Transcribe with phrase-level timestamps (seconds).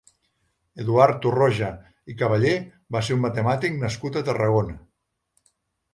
[0.83, 1.69] Eduard Torroja
[2.13, 2.55] i Caballé
[2.97, 4.79] va ser un matemàtic nascut a Tarragona.